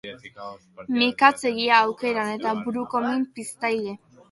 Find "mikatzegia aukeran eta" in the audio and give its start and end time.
1.01-2.57